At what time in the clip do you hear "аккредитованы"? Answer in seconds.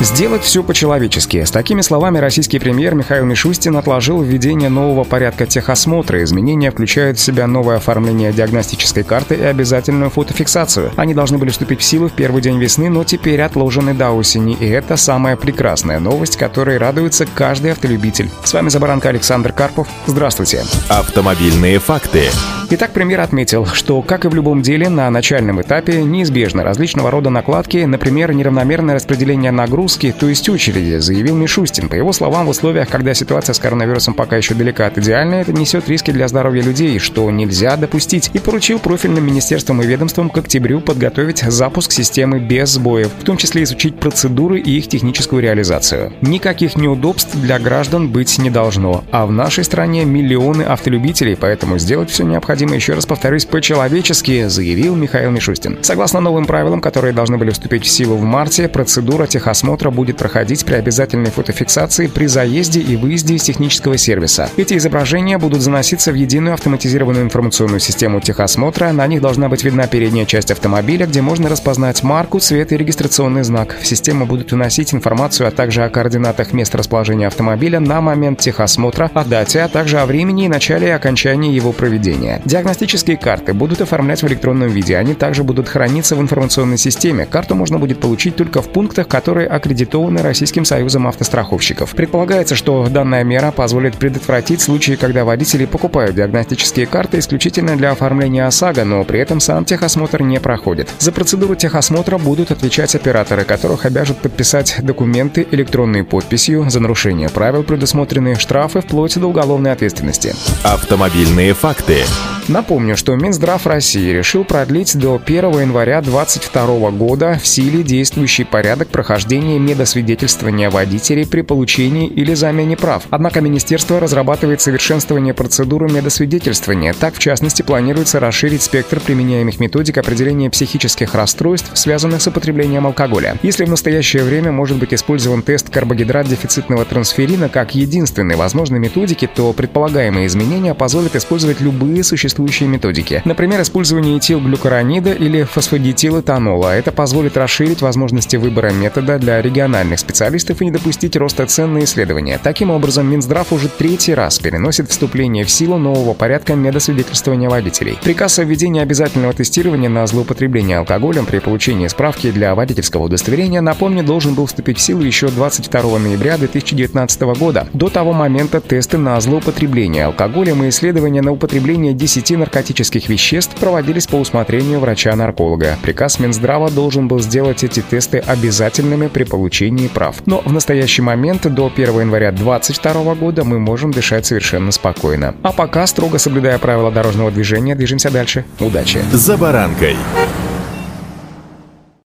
89.64-90.20